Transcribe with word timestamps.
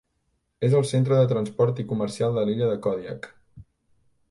És 0.67 0.75
el 0.79 0.87
centre 0.91 1.19
de 1.19 1.27
transport 1.33 1.83
i 1.83 1.85
comercial 1.93 2.35
de 2.41 2.47
l'illa 2.49 2.73
de 2.73 2.81
Kodiak. 2.87 3.31